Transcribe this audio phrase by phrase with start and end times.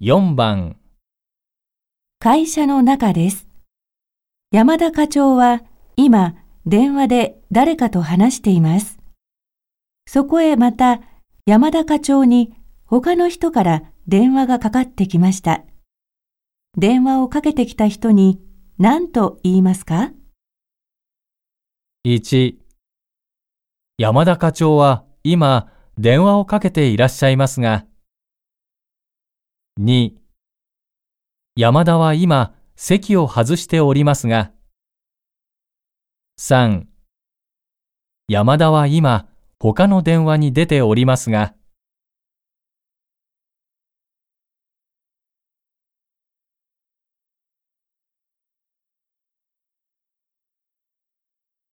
[0.00, 0.76] 4番
[2.20, 3.48] 会社の中です。
[4.52, 5.62] 山田課長は
[5.96, 6.36] 今
[6.66, 9.00] 電話で誰かと話しています。
[10.06, 11.00] そこへまた
[11.46, 12.54] 山田課長に
[12.84, 15.64] 他の人から電話がかかってきました。
[16.76, 18.40] 電話をかけてきた人に
[18.78, 20.12] 何と言いますか
[22.06, 22.54] ？1
[23.98, 27.84] 山田課長は今電話をかけていらっしゃいますが
[29.80, 30.14] 2
[31.54, 34.50] 山田は今席を外しておりますが
[36.40, 36.82] 3
[38.26, 39.28] 山田は今
[39.60, 41.54] 他の電話に出ておりますが